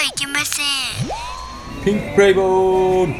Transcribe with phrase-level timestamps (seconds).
[0.00, 0.64] ゃいけません。
[1.84, 3.14] ピンクプレイボール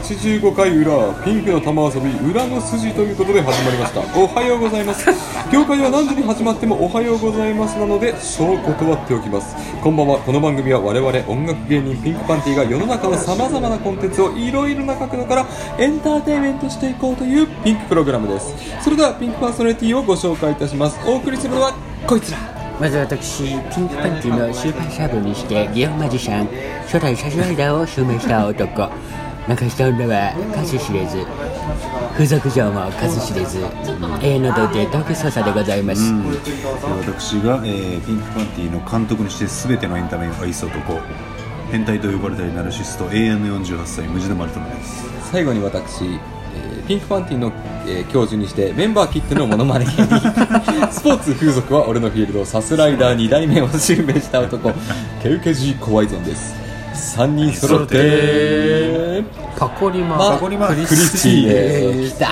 [0.00, 4.00] 85回裏ピンクの玉遊び裏の筋ということで始まりました。
[4.18, 5.06] おはようございます。
[5.52, 9.54] 業界は何時に始まってもおはようございますなのでそう断っておきます。
[9.82, 10.18] こんばんは。
[10.20, 15.46] この番組は我々音楽芸人ピンクパンティが世の中のさまざまなコンテンツをいろいろな角度から
[15.78, 18.54] エンターテインメントしていこうというピンクプログラムです。
[18.82, 20.98] それではピンクパーソナリティをご紹介いたします。
[21.06, 21.74] お送りするのは
[22.06, 22.61] こいつら。
[22.80, 26.48] まず私、ピンクパンティのスーパーサブにして、ギオンマジシャン、
[26.82, 28.88] 初代サスライダーを襲名した男。
[29.48, 31.26] 中下女は数知れず、
[32.12, 33.58] 風俗嬢も数知れず、
[34.22, 36.12] 永遠の童貞東京捜査でございます。
[37.00, 41.00] 私が、えーピンクパンティの監督にして全てのエンタメを愛す男。
[41.72, 45.04] 変態と呼ばれたりナルシスト永遠の48歳無地のマルトナです。
[45.32, 46.18] 最後に私、えー
[46.86, 47.52] ピンクパンティの、
[47.86, 50.04] えー教授にしてメンバーキットのモノマネ芸人。
[50.92, 54.72] スポーツ風俗は俺のフィールドサスライダー2代目を襲名した男。
[55.22, 56.54] ケウケジ怖いぜんです。
[57.16, 59.24] 3人揃って。
[59.58, 60.68] パコリマ、まコリマ。
[60.68, 62.26] クリスティです来た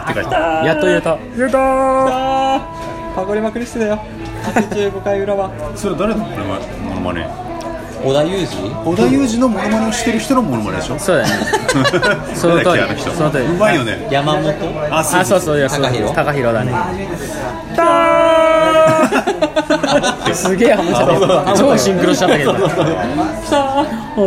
[0.00, 1.18] って書いてやっと言えた。
[1.36, 2.60] 言えたー。
[3.16, 4.00] パコリマクリスティだよ。
[4.54, 5.50] 85回裏は。
[5.74, 7.26] それは誰のモノマネ？
[8.06, 8.70] 織田裕二？
[8.86, 10.98] 織田裕二のモノマネをしてる人のモノマネでしょ？
[10.98, 11.34] そうだよね。
[12.36, 12.64] その通り。
[12.64, 13.10] 誰だっけあの人。
[13.10, 13.44] その通り。
[13.44, 14.06] うまいよね。
[14.10, 14.54] 山本？
[14.90, 16.72] ああ、そうそう、いや、そう高弘高弘だね。
[20.34, 21.06] すげえ話した
[21.56, 22.52] 超シンクロしちゃったけど。
[22.52, 22.60] 織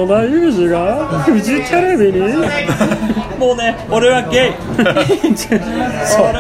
[0.07, 2.27] 田裕二がフジテレビに？
[3.39, 4.52] もうね俺はゲイ。
[4.77, 4.94] 俺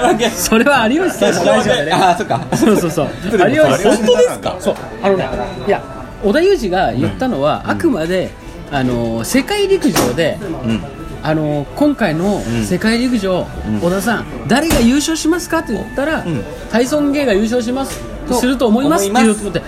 [0.01, 0.29] はゲイ。
[0.31, 1.91] それは有吉さんのラジオでね。
[1.93, 2.41] あーそっか。
[2.55, 3.07] そうそうそう。
[3.23, 3.39] 有吉
[3.83, 3.95] さん。
[3.97, 4.55] 本当ですか？
[4.59, 4.75] そう。
[5.03, 5.29] あのね
[5.67, 5.81] いや
[6.23, 8.31] 織田裕二が言ったのは、あくまで
[8.71, 10.37] あの世界陸上で、
[11.21, 13.45] あの今回の世界陸上、
[13.81, 16.25] 織田さん誰が優勝しますかって言ったら、
[16.71, 17.99] タイソン・ゲイが優勝します。
[18.39, 19.61] すると思いますって言って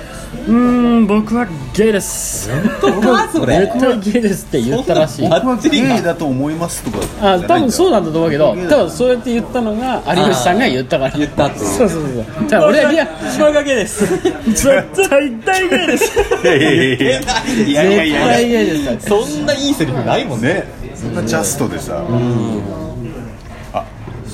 [0.47, 0.53] うー
[1.01, 2.49] ん僕はゲイです。
[2.81, 3.29] 本当か？
[3.31, 3.59] それ。
[3.59, 5.29] 絶対ゲイですって言ったらしい。
[5.29, 11.11] バ僕はゲイだと思いますとかあ多分そううなんだと思うけど多分そうやって言ったのが有吉さんが言ったから。
[11.17, 12.25] 言ったってそうそうそう。
[12.49, 13.05] だから俺はリア
[13.37, 14.05] 島がゲイです。
[14.17, 16.19] 絶対大ゲイです。
[16.43, 17.21] いやいやいやいや。
[17.61, 19.07] いやいやい絶や対ゲイです。
[19.09, 20.53] そんないいセリフないもんね。
[20.53, 20.63] ね。
[20.95, 21.97] そんなジャストでさ。
[21.97, 22.90] あ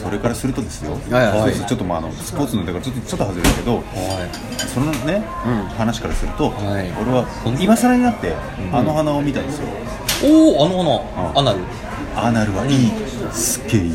[0.07, 3.83] それからするとですよはいちょっとまああのスポーツのだからちょっとちょっと外れるけど
[4.73, 5.19] そのね
[5.77, 6.51] 話からするとい。
[7.01, 7.27] 俺は
[7.59, 8.33] 今更になって
[8.71, 9.67] あの花を見たんですよ。
[10.23, 11.39] おおあの花。
[11.39, 11.59] アナル。
[12.15, 12.91] アナルはいい。
[13.33, 13.93] すっげえいい。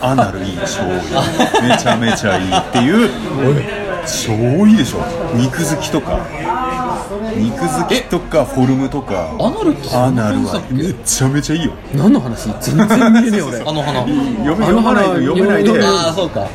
[0.00, 1.68] アナルいい超いい。
[1.68, 3.10] めちゃめちゃいいっていう
[4.06, 5.04] 超いいでしょ。
[5.34, 6.18] 肉付きとか
[7.36, 9.30] 肉付きとかフォルムとか。
[9.38, 11.72] アナルってそアナルはめちゃめちゃいいよ。
[11.94, 12.48] 何の話？
[12.60, 13.60] 全然見えねえよ俺。
[13.66, 14.00] あの花。
[14.00, 15.84] 読め読まないと読めないで。
[15.84, 16.46] あああそうか。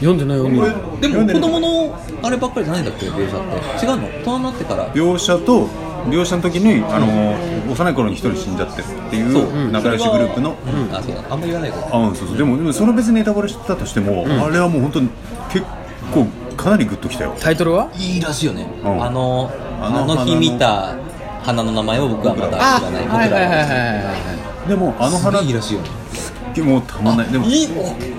[0.00, 1.26] 読んでない読んでない。
[1.26, 3.06] でも子供のあればっかりじゃないんだっけ？
[3.06, 3.40] 描写っ
[3.80, 3.86] て。
[3.86, 4.08] 違うの？
[4.08, 4.88] 大人になってから。
[4.94, 5.68] 描写と
[6.08, 7.34] 描写の時にあの
[7.72, 10.54] 幼い頃に一人死んじゃってるっていう仲良しグループの。
[10.90, 10.96] うん。
[10.96, 11.22] あそうだ。
[11.28, 12.36] あんまり言わないとあうんそうそう。
[12.36, 15.08] でもでもその別にネタバレしてたとしても、あれはもう本当に
[15.50, 15.66] 結
[16.14, 16.26] 構
[16.56, 17.34] かなりグッときたよ。
[17.40, 17.88] タイトルは？
[17.98, 18.68] いいらしいよね。
[18.84, 20.96] あのあの日見た
[21.42, 23.02] 花の名前を僕はまだ知らない。
[23.04, 23.28] 僕らは
[23.64, 25.80] はでもあの花いいらしいよ。
[25.82, 27.28] ねもうたまんない。
[27.30, 27.68] でもいい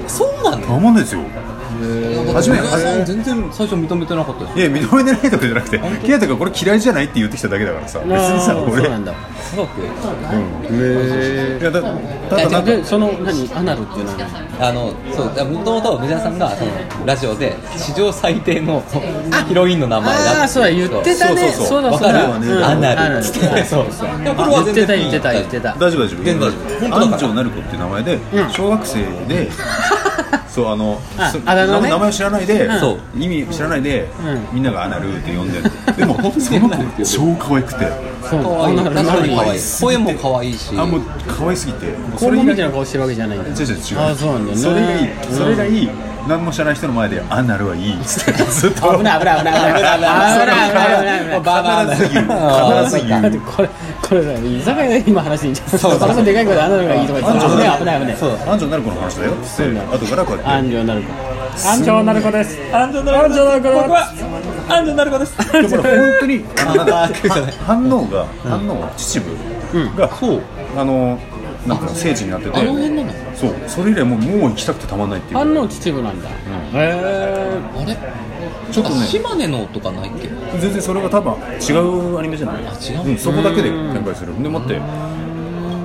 [0.07, 0.67] そうなんだ。
[0.67, 1.21] たまんないですよ
[2.33, 2.57] 初め
[3.05, 4.59] 全然最初認めてなかったです。
[4.59, 8.81] いや認めてないとかじゃなくてケイタがこれ嫌いじゃないって言ってきただけだからさ別いにさ俺。
[8.83, 9.13] そうなんだ。
[9.55, 9.69] 科学
[11.59, 11.81] いやだ
[12.29, 14.17] ただなんかでその何アナルっていうのは？
[14.59, 16.71] 何あのそうもともと藤原さんがその
[17.05, 18.83] ラジオで史上最低の
[19.47, 21.51] ヒロインの名前だってああそうだ言ってたね。
[21.53, 21.79] そうそうそう。
[21.79, 22.63] そうだわかるそうだうん。
[22.65, 24.09] アナルアっつってそうそう。
[24.23, 25.33] でもこれは言ってた言ってた。
[25.33, 25.73] 言ってた。
[25.75, 26.23] 大丈夫大丈夫。
[26.23, 28.19] 全然大丈夫本当だから安城なる子っていう名前で
[28.51, 29.49] 小学生で
[30.59, 31.89] そうあのあだ名ね。
[31.89, 34.05] 名前を知らないでそう意味知らないでん。
[34.53, 35.63] みんながアナルって呼んでる
[35.95, 37.87] でもその子超可愛くて。
[38.29, 40.69] そう可愛いアナル確かに可愛いい声も可愛いし。
[40.77, 41.85] あもう可愛すぎて。
[42.17, 43.49] 肛門みたい以な顔してるわけじゃないんだ。
[43.49, 44.11] 違う違う違う。
[44.11, 44.61] あそうなんだよね。
[44.61, 45.09] それがいい。
[45.31, 45.89] それがいい。
[46.27, 47.93] 何も知らない人の前でアナルはいい。
[47.93, 49.79] っつってずっと危ない危ない危ない危ない。
[49.79, 50.05] 危ない危
[50.45, 51.41] ない危ない危ない。
[51.41, 52.27] ババアだ必ず言う。
[52.83, 53.21] 必ず言う。
[53.21, 53.69] だってこれ
[54.01, 58.17] これさ居酒屋で今話していいんじゃんそのでかい声でアナルがいいとか言って危ない危ない危ない。
[58.17, 59.31] そう安城なる子の話だよ。
[59.33, 60.49] っつって後からこうやって。
[60.51, 61.09] 安城なる子。
[61.67, 62.59] 安城なる子です。
[62.73, 63.29] 安城なる子。
[63.29, 63.39] です。
[63.39, 64.13] 僕は
[64.69, 65.35] 安城なる子です。
[65.37, 65.69] 本
[66.19, 69.23] 当にあのなんかあーじゃない反応が反応秩
[69.71, 70.41] 父がそう
[70.77, 71.19] あの
[71.67, 72.57] なんか聖地になってて。
[72.57, 73.11] あの辺なの？
[73.35, 73.53] そう。
[73.67, 75.37] それ以来もうもう行きたくてたまんないっていう。
[75.37, 76.29] 反応秩父なんだ。
[76.29, 76.33] へ
[76.73, 77.59] え。
[77.77, 77.97] あれ？
[78.71, 79.01] ちょっとね。
[79.01, 80.29] あ島根のとかないっけ？
[80.59, 82.63] 全然それが多分違うアニメじゃない？
[82.65, 83.09] あ違う？
[83.09, 84.41] んん、そこだけで展開する。
[84.41, 84.79] で待って。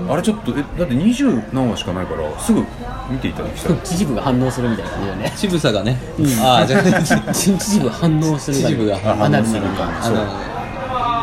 [0.06, 2.62] あれちょっとえだって二十何話しかないからすぐ
[3.10, 3.76] 見ていただきたい。
[3.82, 5.32] 秩父が反応するみたいな感じだよね。
[5.36, 5.96] ちぶさがね。
[6.42, 6.82] ああじゃあ
[7.32, 9.88] 秩父反応する秩父がアナルするか。
[10.02, 10.53] あの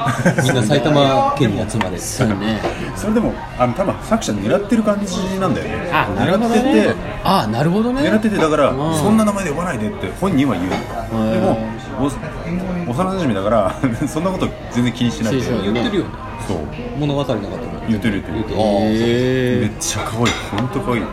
[0.44, 2.60] みんな埼玉県に集まれそうね。
[2.96, 5.90] それでもあの多分作者狙ってる感じなんだよね。
[5.92, 6.88] あなるほど狙ってて。
[6.88, 8.02] ねあなるほどね。
[8.02, 10.70] 狙っててだからんそんな名前で呼ばないでって本人は言う。
[11.34, 11.58] でも
[12.00, 12.06] お
[12.92, 13.76] 幼馴染だから
[14.08, 15.42] そんなこと全然気にしないで。
[15.42, 16.10] 言ってるよね。
[16.48, 16.58] そう。
[17.00, 17.50] 物語なかったの
[17.88, 18.24] 言ってる。
[18.34, 18.58] 言ってる。
[18.58, 20.28] めへっちゃ可愛い。
[20.58, 21.04] 本当可愛い。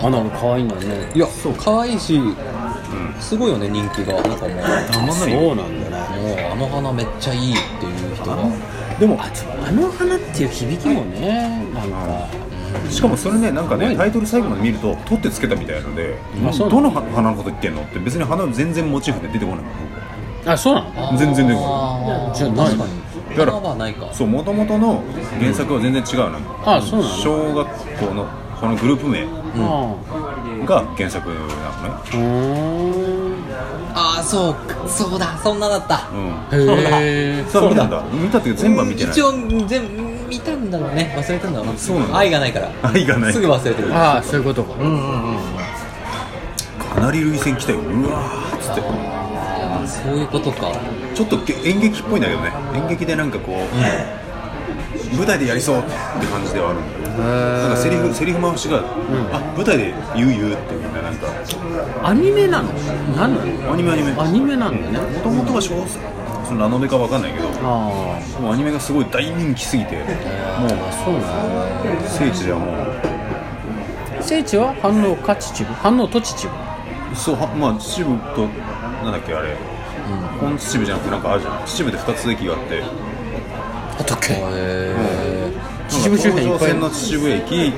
[0.00, 1.10] あなる可愛いんだね。
[1.14, 1.54] いやそう。
[1.54, 2.20] 可愛いし、
[3.20, 4.14] すごいよね人気が。
[4.14, 4.38] なんかもう。
[4.92, 5.98] たまんないそうよなんだね。
[6.22, 7.54] もうあの花めっちゃいい
[8.34, 12.48] っていう人がでもあの花っていう響きもねなんか。
[12.90, 16.16] しかもそれねなんかねタイトル最後まで見ると取ってつけたみたいなので
[16.70, 19.64] どの花のこと言ってんのって別に花全然モチーフで出てこない
[20.46, 20.82] あそうな
[21.12, 21.16] の？
[21.16, 23.52] 全然出てこあじゃあ何確かにだか。
[24.06, 25.02] らそうもともとの
[25.40, 26.38] 原作は全然違うの。
[26.66, 27.14] あそうなの？
[27.14, 27.66] 小学
[28.06, 28.26] 校の
[28.60, 29.26] このグループ名
[29.56, 29.94] あ
[30.66, 31.54] が原作なのね
[33.94, 34.56] ああそう
[34.88, 35.38] そうだ。
[35.42, 36.08] そんなだった。
[36.12, 36.28] うん。
[36.58, 38.02] へえそう見たんだ。
[38.12, 39.12] 見たって全部は見てない。
[39.12, 39.32] 一応
[39.66, 41.14] 全見たんだろうね。
[41.16, 41.78] 忘れたんだろうな。
[41.78, 42.18] そうなんだ。
[42.18, 42.70] 愛がないから。
[42.82, 43.32] 愛がない。
[43.32, 43.94] すぐ忘れてる。
[43.94, 44.74] ああそういうことか。
[46.94, 47.78] かなり類線来たよ。
[47.80, 48.82] うわーっつって。
[49.86, 50.72] そういうことか。
[51.14, 52.52] ちょっと演劇っぽいんだけどね。
[52.74, 53.56] 演劇でなんかこう、
[55.16, 55.90] 舞台でやりそうって
[56.26, 58.78] 感じではあるんだよなんかセリフセリフ回しが、
[59.32, 61.26] あ舞台で言う言うってみんななんか。
[62.04, 62.72] アニメなの？
[63.16, 63.36] 何
[63.72, 64.12] アニメアニメ。
[64.16, 65.18] アニメなんだね。
[65.18, 65.98] もともとは小説
[66.46, 71.20] そのラノベかわかんないけどあもうアニメがすごい大人気すぎてもうあそうな
[72.00, 74.22] の聖地ではもう。
[74.22, 75.74] 聖地は反応か秩父？
[75.74, 76.48] 反応と秩父？
[77.16, 78.46] そうはまあ秩父と
[79.04, 79.56] なんだっけあれ、
[80.40, 81.66] 本秩父じゃなくてなんかあるじゃん。
[81.66, 82.82] 秩父で2つ駅があって
[83.98, 85.52] あったっけへ
[85.88, 87.72] 秩父周辺いっぱいの秩父駅、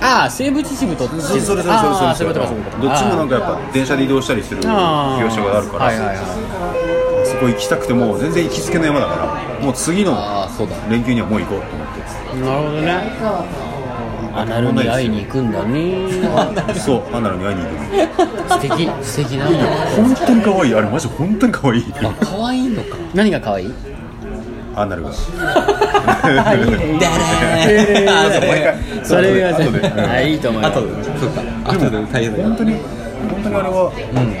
[0.00, 10.12] ああ西武秩父とそ秩父れそれそれそれそれそういうことかそういうことどっちもなんかやっあぱ電車で移動したりするあ業者があるから、はいはいはそこ行きたくても全然行きつけの山だからもう次の
[10.90, 13.72] 連休にはもう行こうと思っていなるほどね
[14.34, 16.08] アナルに会いに行くんだね
[16.74, 19.58] そうアナルに会いに行く素敵素敵だね
[19.96, 23.72] 本当に可愛いあれマジ本当に可愛いあ可愛いのか何が可愛い
[24.74, 25.12] アナルが。
[25.12, 25.30] そ
[28.40, 28.74] れ
[29.04, 30.78] それが後であいいと思います。
[30.78, 30.88] あと
[31.20, 31.42] そうか。
[31.64, 33.74] あとで大変だ本当に本当にあれは、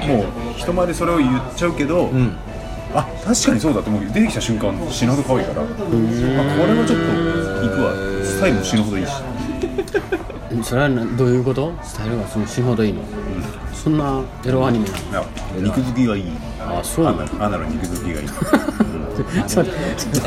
[0.08, 0.26] もう
[0.58, 2.36] 人前でそれを言っちゃうけど、ん。
[2.94, 4.04] あ確かにそうだと思う。
[4.12, 5.62] 出てきた瞬間死ぬほど可愛いから。
[5.62, 7.04] あこれはちょっと
[7.66, 7.94] 行くわ。
[8.24, 9.12] スタイルも死ぬほどいいし。
[10.62, 11.72] それはなどういうこと？
[11.82, 13.02] スタイルがその死ぬほどいいの？
[13.72, 15.00] そんなエロアニメなの？
[15.00, 15.24] いや
[15.62, 16.24] 肉付きがいい。
[16.60, 17.04] あそう。
[17.06, 18.28] なのアナルアナル肉付きがいい
[19.46, 19.68] それ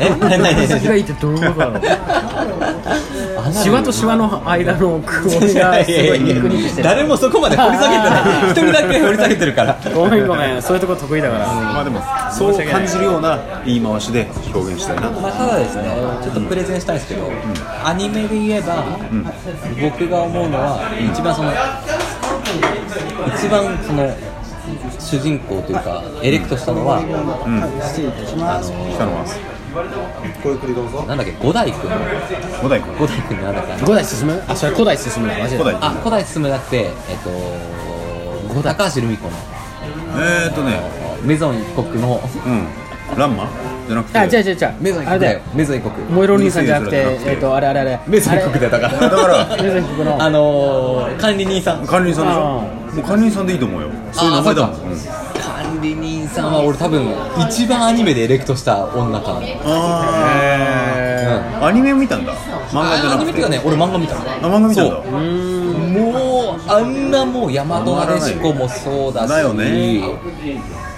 [0.00, 1.34] え何何何それがいいってどうい。
[1.36, 8.50] うことだろうシワとシワの間のクオリがすごい誰もそこまで掘り下げてない。
[8.50, 9.78] 一人だけ掘り下げてるから。
[9.94, 11.46] ごめんごめんそういうとこ得意だから。
[11.46, 12.00] まあでも
[12.32, 15.10] そう感じるような言い回しで表現したいな。
[15.10, 15.84] まあ、ただですね、
[16.22, 17.30] ちょっとプレゼンしたいんですけど、
[17.84, 18.84] アニメで言えば、
[19.80, 20.80] 僕が思うのは、
[21.12, 21.52] 一番その、
[23.34, 24.14] 一番その、
[24.98, 27.12] 主人公というか、エレクトしたのは、あ北
[29.06, 29.24] 野は
[31.00, 31.90] の、なんだっけ、五代君、
[32.62, 32.94] 五代君。
[32.98, 34.42] 五代君なんだっけ、五代進む？
[34.48, 37.18] あそれ古代進むだ間違えた五代あ、古代進むじゃなくて、えっ
[38.54, 39.32] と、高橋留美子の、
[40.18, 40.80] えーっとね。
[41.22, 42.66] メゾン一国の、うん。
[43.18, 43.48] ランマ？
[43.86, 45.94] じゃなくてあ違う違う違うメゾン一あれだよ国だよ、メゾン一国。
[46.10, 48.00] 燃えろ兄さんじゃなくてえっとあれあれあれ。
[48.06, 48.98] メゾン一国だよだから。
[49.00, 50.22] だからメゾン一国の。
[50.22, 51.86] あのー、管理人さん。
[51.86, 52.38] 管理人さんでしょ？
[52.38, 52.42] あ
[52.96, 53.88] もう管理人さんでいいと思うよ。
[54.12, 54.76] そういう名前だもん。
[54.76, 54.86] 管
[55.82, 56.52] 理人さん。
[56.52, 57.14] は俺多分
[57.48, 59.38] 一番アニメでエレクトした女かな、
[61.66, 62.32] アニメを見たんだ。
[62.70, 63.24] 漫画じゃなくて。
[63.24, 64.20] アニメっていうかね俺漫画見たの。
[64.20, 64.96] あ漫画見たんだ。
[65.96, 69.30] もうあんなもう大和なでしこもそうだし。
[69.30, 70.02] だよね。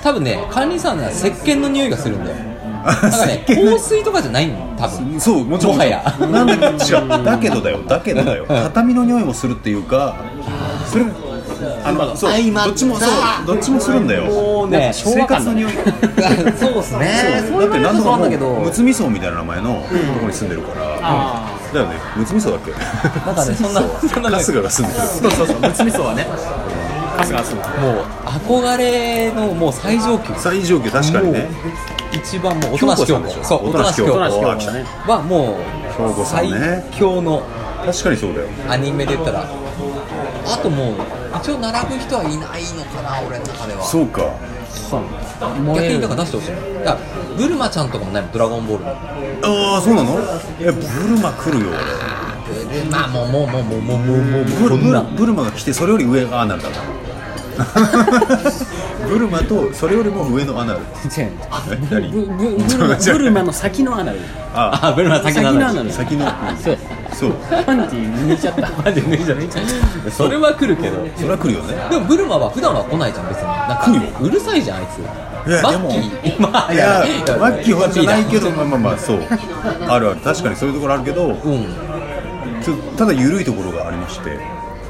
[0.02, 2.36] 多分ね管理さんは石鹸の匂いがするんだよ
[2.84, 5.20] だからね香水とかじゃないん多分。
[5.20, 5.74] そうもちろん。
[5.74, 6.02] もはや。
[6.20, 7.24] なんだけど違う。
[7.24, 7.78] だけどだよ。
[7.86, 8.46] だけどだよ。
[8.48, 10.16] 畳の匂いもするっていうか
[10.86, 11.04] それ
[11.84, 14.26] あのそうどっちもそうどっちもするんだよ。
[14.26, 15.72] もうね生活の匂い。
[16.58, 17.42] そうですね。
[17.50, 18.50] だって何度もなんだけど。
[18.50, 21.58] むつみ荘みたいな名前のとこに住んでるから。
[21.72, 21.96] だよね。
[22.16, 22.70] むつみ荘だっけ？
[23.26, 25.06] なんかねそんなそんなね春日が住んでる。
[25.06, 26.26] そうそうそうむつみそはね
[27.18, 30.34] 春日もう憧れのもう最上級。
[30.34, 31.48] 最上級確かにね。
[32.12, 35.58] 一番もう音無京子そう音無京子はも
[36.22, 36.50] う最
[36.92, 37.42] 強の
[37.84, 38.48] 確かにそうだよ。
[38.68, 39.44] アニメで言ったら。
[40.46, 40.94] あともう
[41.36, 43.82] 一応並ぶ人はいないのかな俺の中では。
[43.82, 44.22] そうか。
[44.90, 46.50] 逆に何か出してほしい
[46.84, 46.98] だから
[47.36, 48.90] ブルマちゃんとかもないもんドラゴンボールの。
[48.90, 50.14] ああそうなの？
[50.14, 50.16] い
[50.64, 51.78] やブルマ来るよ俺。
[52.64, 54.44] ブルマもうもうもうもうもうもうもう
[55.16, 56.78] ブルマが来てそれより上ああなるだろう
[59.08, 60.80] ブルマとそれよりも上のアナル。
[60.80, 61.30] 違う。
[62.10, 64.18] ブブブルマブルマの先のアナル。
[64.54, 65.90] ああブルマ先のアナル。
[65.90, 66.26] 先の
[66.62, 66.78] そう
[67.12, 67.32] そう。
[67.50, 68.70] パンティ抜いちゃった。
[68.82, 71.06] マジで脱いじゃうそれは来るけど。
[71.16, 71.74] それは来るよね。
[71.90, 74.28] でもブルマは普段は来ないじゃん別に。
[74.28, 75.00] うるさいじゃんあいつ
[75.62, 75.88] マッ
[76.22, 76.40] キー。
[76.40, 79.20] まあいややマッキーはじゃないけどうんまあまあまあそう。
[79.88, 80.20] あるある。
[80.20, 81.36] 確かにそういうところあるけど
[82.96, 84.38] ただ緩いところがありまして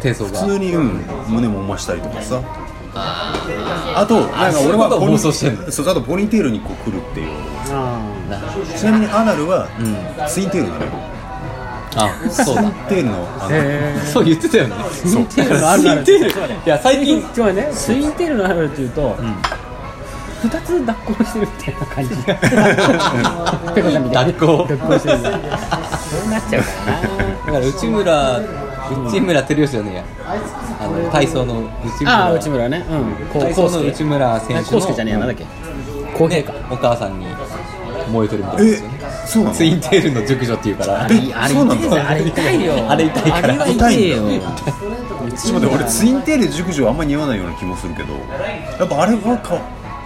[0.00, 0.31] 低層が。
[0.40, 2.40] 普通に、うん、胸もましたりとかさ。
[2.95, 5.33] あとなんか俺はポニそう
[5.88, 7.28] あとポニーテールにこう来るっていう。
[7.71, 8.00] あ
[8.76, 9.69] ちなみにアナルは
[10.28, 10.90] ツインテールなのよ
[11.97, 12.62] あそうだ。
[12.62, 14.75] ツインテールのあのへそう言ってたよね。
[14.90, 15.67] ツインテールの
[16.64, 17.21] いや最近。
[17.21, 17.71] ちょっとね。
[17.73, 19.17] ツインテールのあるっていうと
[20.43, 22.11] 二つ抱っこしてるみたいな感じ。
[23.75, 24.33] ペコちゃんみたいな。
[24.33, 25.31] 抱っこ抱っこしてるそう
[26.31, 27.07] なっちゃうからな。
[27.47, 28.40] だから内村
[28.95, 30.04] 内村照吉じゃねえや。
[30.80, 32.12] あの体操の内村。
[32.12, 32.85] ああ内村ね。
[32.90, 33.26] うん。
[33.33, 34.62] こ体操の内村選手の。
[34.64, 35.47] こうすけじゃねえやなんだっけ？
[36.16, 36.52] 公平か。
[36.52, 37.26] ねお母さんに
[38.11, 38.99] 燃えてるみたいですよね。
[39.00, 39.54] えそうなの？
[39.54, 41.04] ツインテールの熟女っていうから。
[41.04, 41.54] あれあれ
[42.00, 42.90] あれ痛いよ。
[42.90, 43.37] あれ痛いから。
[43.37, 44.16] あれは痛いよ。
[45.37, 48.14] ちょっと待って俺ツインテール熟女あんまり似合わないような気もするけど。
[48.14, 49.61] やっぱあれはか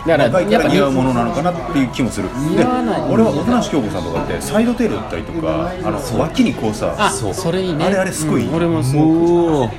[0.07, 2.29] だから若いかやっぱら似合うものなのかなっていう気もする。
[2.29, 3.01] で似合わない。
[3.11, 7.85] 俺は音無京子さんとかってサイドテールだったりとかあの脇にこうさあそれいいね。
[7.85, 9.71] あれあれすごいうん俺もすごいおお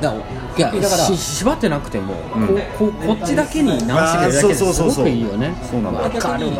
[0.00, 2.14] だからいやだからし縛ってなくても、
[2.78, 5.52] こうこうこっちだけに直してくれるだけですごそうそうくいいよね。
[5.68, 6.08] そうなんだ。
[6.08, 6.56] 逆に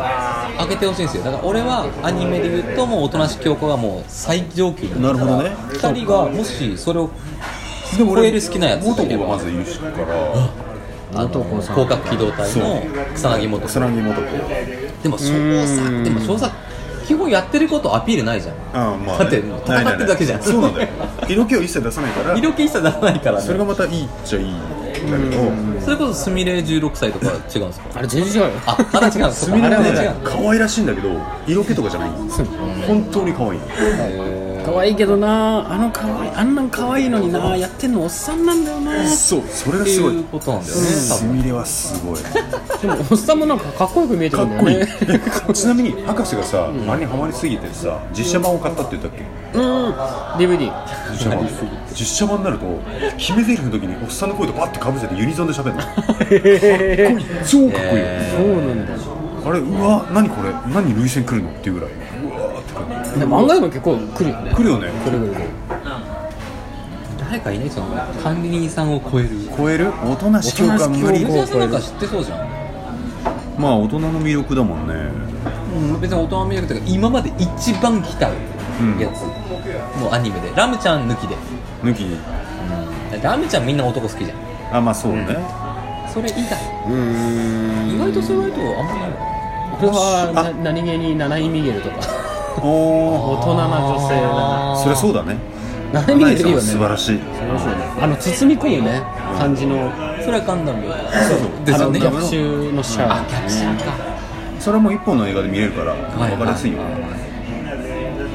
[0.57, 1.23] 開けてほしいんですよ。
[1.23, 5.51] だから俺はアニメで言うともうおとなし京子がもう最上級なるほどね。
[5.69, 7.09] 2人がもしそれを
[7.97, 9.69] 超える好きなやつ元子がまずいるか
[10.01, 10.64] ら
[11.15, 14.27] あの広角機動隊の草薙元草薙元子
[15.03, 15.31] でも少
[15.61, 16.51] 佐でも少佐
[17.05, 18.55] 基本やってることアピールないじゃん。
[18.73, 20.41] ああまあだって戦ってるだけじゃん。
[20.41, 20.87] そうなんだよ。
[21.29, 22.35] 色気を一切出さないから。
[22.35, 23.45] 色気一切出さないからね。
[23.45, 25.81] それがまたいいっちゃいいんだけど。
[25.81, 27.89] それこそすみれ16歳とか違うんですか？
[27.93, 28.59] あれ全然違うよ。
[28.65, 31.09] あまだ違うんですみれはね可愛らしいんだけど
[31.45, 32.09] 色気とかじゃない。
[32.87, 33.59] 本当に可愛い
[34.65, 35.71] 可愛いけどな。
[35.71, 37.55] あの可愛いあんなん可愛いのにな。
[37.55, 39.07] やってんのおっさんなんだよな。
[39.07, 40.23] そうそれがすごい。
[40.31, 40.81] ことなんだよね。
[40.81, 42.17] すみれはすごい。
[42.81, 44.87] でもおっさんもなんかかっこよく見えてるんだよね。
[45.01, 45.19] え
[45.53, 49.11] ちなみに博士がさあれにハマりすぎてさ実写版を買ったって言ったっ
[49.53, 49.59] け？
[49.59, 49.93] うん。
[50.37, 50.71] DVD
[51.11, 51.47] 実写版。
[51.93, 52.65] 実写版になると
[53.17, 55.79] 決め台詞の時におっさんの声とバッてかぶせてユニゾンで喋るの。
[55.79, 57.25] かっこいい。
[57.45, 58.01] 超かっこいい。
[58.01, 58.93] よそうなんだ。
[58.93, 58.99] よ
[59.47, 60.51] あれうわ何これ？
[60.73, 61.49] 何涙腺来るの？
[61.51, 61.89] っていうぐらい
[63.19, 64.53] で漫画でも結構来るよね。
[64.53, 64.89] 来るよね。
[65.05, 65.45] 来る来る来る。
[67.19, 67.87] 誰かいないその
[68.21, 69.29] 管理人さんを超える。
[69.57, 69.91] 超える？
[69.91, 72.47] 大人し教官無理ユーザーさんなんか知ってそうじゃん。
[73.57, 74.93] まあ大人の魅力だもんね。
[75.75, 78.33] うん別に大人の魅力というか今まで一番来たや
[79.13, 79.23] つ、
[79.99, 80.51] もうアニメで。
[80.55, 81.35] ラムちゃん抜きで。
[81.83, 82.01] 抜き。
[82.01, 82.17] に
[83.21, 84.37] ラムちゃんみんな男好きじゃん。
[84.77, 85.25] あまあそうね、
[86.13, 86.41] それ以外。
[86.87, 87.95] うーん。
[87.95, 89.11] 意外とそう言われるとあんまりない
[89.77, 91.97] 俺はな何気に七井ミゲルとか
[92.61, 94.77] 大人な女性だな。
[94.77, 95.37] そりゃそうだね。
[95.93, 96.61] 七井ミゲルいいよね。
[96.61, 97.19] 素晴らしい。
[98.01, 99.03] あの包み込むね。
[99.37, 99.91] 感じの。
[100.23, 100.97] それはガンダムあ
[101.65, 101.99] ですよね。
[101.99, 103.25] の逆襲のシャア。
[103.29, 103.93] 逆襲か。
[104.59, 105.97] それはもう一本の映画で見れるからは
[106.27, 106.31] い。
[106.31, 106.79] 分かりやすいよ、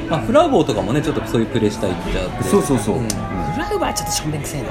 [0.08, 2.78] まあフラウボーとかもねちょっとそういうプレイしたいっちゃプレイそうそう。
[2.78, 3.08] そう、うん。
[3.08, 4.68] フラウバーちょっとしょんべんくせえな。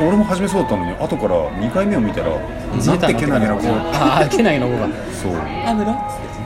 [0.00, 3.66] 俺も初めそうだったのに後から2回目を見たらなんてけなげな子。
[3.66, 4.88] ああけないの子が。
[5.12, 5.32] そう。
[5.66, 6.37] アムロっつって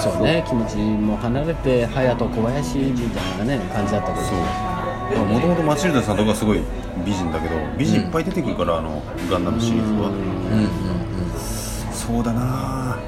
[0.00, 4.26] そうね気持ちも離れて隼人小林みたいなね感じだったけど。
[5.26, 6.62] もともとマチルダさんとかすごい
[7.04, 10.10] 美人だけど美人いっぱい出てくるから、あのガンダムシリーズは。
[11.92, 12.98] そうだな。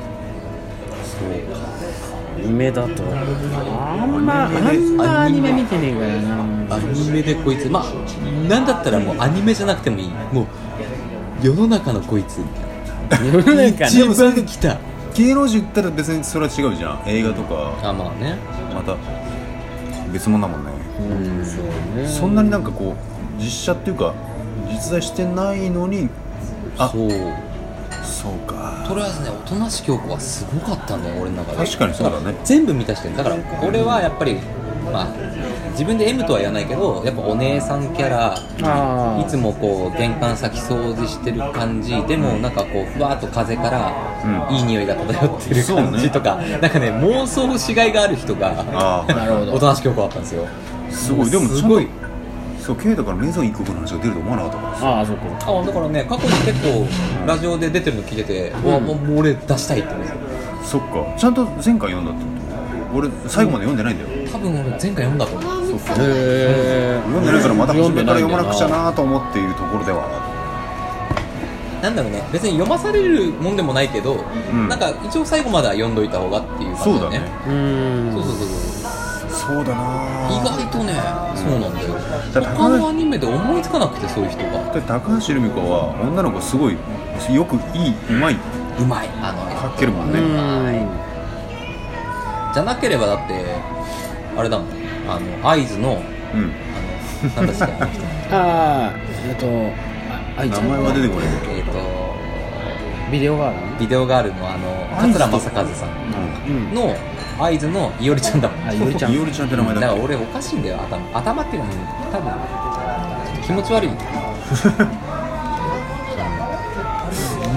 [2.38, 6.76] 夢だとあんまあんまアニメ見てねえからな。
[6.76, 7.84] アニメでこいつまあ
[8.48, 10.10] なんだったらもうアニメじゃなくてもいい。
[10.32, 10.46] もう
[11.42, 12.40] 世の中のこいつ。
[13.10, 14.78] 世の中一ね番来た
[15.16, 17.02] 芸能人言ったら別にそれは違うじゃん。
[17.06, 17.78] 映画とか。
[17.82, 18.36] あまあね。
[18.74, 18.96] また
[20.12, 20.70] 別物だもんね、
[21.00, 21.44] うん。
[21.44, 21.64] そう
[21.96, 24.14] ねそんなになんかこう実写っていうか
[24.68, 26.08] 実在してないのに
[26.78, 27.10] あそう。
[28.04, 28.84] そうか。
[28.86, 31.58] とりあえずねおとなし京子はすごかったんだよ俺の中で。
[31.58, 32.34] 確かにそうだね。
[32.44, 34.38] 全部満たしてるだから俺はやっぱり
[34.96, 35.06] まあ
[35.72, 38.34] 自分で M とは言わないけどやっぱお姉さんキャラ
[39.20, 41.90] いつもこう玄関先掃除してる感じ。
[42.06, 43.92] でもなんかこうふわっと風から
[44.24, 44.56] うん。
[44.56, 45.90] いい匂いが漂ってるそうね。
[45.90, 48.64] 感じとか、なんかね妄想しがいがある人が
[49.52, 50.46] おとなし京子だったんですよ。
[50.90, 51.30] すごい。
[51.30, 51.88] でもすごい。
[52.58, 56.84] そうケイタからメゾン一国の話が出ると思わなかったからああそこあだからね過去に結構
[57.24, 60.12] ラジオで出てるの聞いてて、うわもう俺出したいって思って
[60.64, 60.86] そっか。
[61.16, 62.30] ちゃんと前回読んだってこ
[62.92, 62.98] と？
[62.98, 65.44] 俺最後まで読んでないんだよ、多分俺前回読んだと思う。
[65.66, 70.06] そうそうそうへ読んでないからまた初めから読まなくちゃななと思っているところでは
[71.82, 74.68] なんだろうね別に読まされるもんでもないけど、ん。
[74.68, 77.22] なんか一応最後までは読んどいた方がっていう感じだね。
[77.48, 78.10] うん。
[78.12, 78.56] そうそうそうそう。
[79.30, 80.28] そうだな。
[80.28, 80.92] 意外とね、
[81.36, 81.94] そうなんだよ。
[82.56, 84.70] 他のアニメで思いつかなくてそういう人が。
[84.72, 86.78] で高橋留美子は女の子すごいよ
[87.44, 88.36] くいいうまい。
[88.78, 89.08] うまい。
[89.22, 90.26] あのね描けるもんね、うん。
[92.52, 93.44] じゃなければだって
[94.36, 94.68] あれだもん
[95.08, 96.02] あの合図の
[96.34, 96.52] うん。
[97.36, 98.04] あのなんだっけあの人
[98.36, 98.38] あ
[98.88, 98.92] あ
[99.28, 100.68] えっとあ愛ちゃん。
[100.68, 101.72] 名前は出てこないえっ、と
[103.10, 103.78] ビデオガール？
[103.80, 105.88] ビデオガールのあの桂正和さん
[106.48, 106.74] うん。
[106.74, 106.94] の
[107.38, 109.12] 合図のいおりちゃんだもんあいおりちゃん。
[109.14, 111.18] いおりちゃんって名前だからだっけ俺おかしいんだよ頭。
[111.18, 111.74] 頭っていうのは
[112.12, 113.90] 多分気持ち悪い。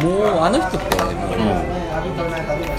[0.04, 1.79] もうあの人ってもう、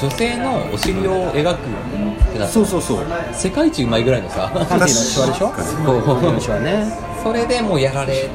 [0.00, 3.06] 女性のお尻を描くってなってそうそうそう。
[3.32, 6.60] 世界一うまいぐらいのさパンティのシワでしょ？
[6.60, 6.86] ね
[7.22, 8.28] それでもうやられ。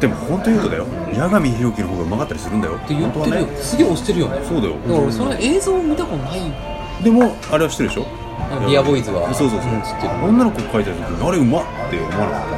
[0.00, 0.86] でも本当言うとだよ。
[1.14, 2.74] 八神弘樹の方がうまかったりするんだよ。
[2.76, 4.40] って言ってるよ、すげえ押してるよね。
[4.46, 4.74] そうだよ。
[4.74, 6.40] だから俺その映像を見たことない
[7.02, 8.06] でもあれは知ってるでしょ？
[8.66, 9.32] ビアボーイズは。
[9.34, 10.14] そうそうそう、ん知ってる。
[10.24, 12.48] 女の子描いた時あれうまって思わなかっ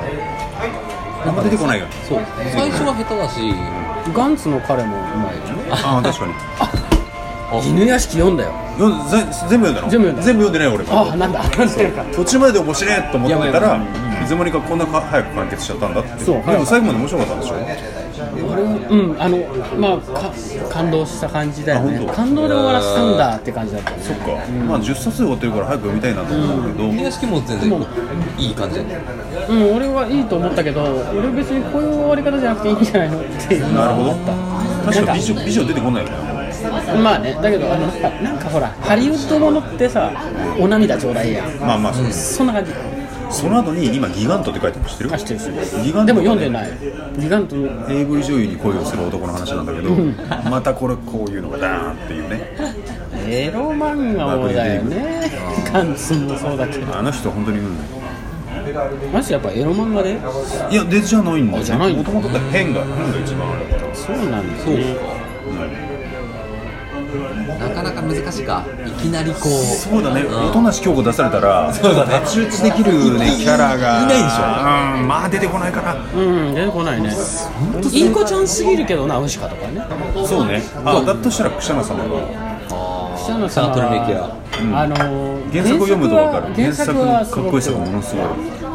[1.25, 2.21] たあんま出てこないよそう。
[2.53, 3.55] 最初は下手だし
[4.15, 5.69] ガンツの彼もうまいよね。
[5.71, 6.33] ああ確かに
[7.64, 8.52] 犬屋敷読んだよ。
[9.11, 9.88] ぜ全部読んだの？
[9.90, 10.23] 全部読んだ。
[10.23, 13.80] 全部読んでない俺あなんだなんでか途中までで面白いと思ってたらい
[14.25, 17.54] いつの間にかこんなか早く完結しちゃったんだってそうでも最後まで面白かったんでしょ？
[18.50, 19.38] 俺はうんあの
[19.78, 20.33] まあか
[20.69, 21.97] 感動した感じだよね。
[21.97, 22.12] あ本当？
[22.14, 23.90] 感動で終わらせたんだって感じだった。
[23.92, 24.26] ねそっか、
[24.69, 27.87] まあ10冊で終わってるから早く読みたいなと思うけど、宮敷も全然
[28.38, 29.00] いい感じだね
[29.49, 30.83] うん俺はいいと思ったけど
[31.16, 34.14] 俺別にこういう終わり方じゃなくていいんじゃないのっていうなるほど。
[34.85, 36.30] 確か美女美女出てこないよね
[36.99, 37.87] まあねだけどあの
[38.23, 40.11] なんかほらハリウッドものってさ
[40.59, 41.59] お涙ちょうだいやん。
[41.59, 42.73] まあまあそうです、そんな感じ。
[43.30, 45.14] その後に今ギガントって書いてあるの知ってる？
[45.14, 45.82] あ知ってる知ってる。
[45.85, 46.70] ギガントでも読んでない。
[47.16, 47.54] ギガント。
[47.56, 49.90] の AV 女優に恋をする男の話なんだけど
[50.50, 52.56] またこれこういうのがダーンっていうね。
[53.28, 55.31] エロ漫画多いだよね。
[55.72, 56.96] ガンツもそうだけど。
[56.96, 57.76] あの人本当にうん。
[59.12, 60.18] マジやっぱエロ漫画で？
[60.70, 62.11] いやでじゃないんだよあじゃないんだ。
[62.11, 63.94] もともと変が変が一番あれだから。
[63.94, 64.96] そうなんですね
[67.59, 68.64] なかなか難しいか。
[68.87, 69.49] いきなりこう。
[69.49, 70.23] そうだね。
[70.23, 70.27] ん。
[70.27, 72.18] 音無し京子出されたらそうだね。
[72.20, 74.03] 太刀打ちできるねキャラが。
[74.03, 75.01] いないでしょ。
[75.01, 77.11] うんまあ出てこないかなうん出てこないね。
[77.92, 79.83] インコちゃんすぎるけどなウシカとかね。
[80.27, 80.62] そうね。
[80.85, 88.27] あだとしたらクシャナ様が下野サナトルメキラあのー原作を読むと分かる原作はかっこよさがものすごい。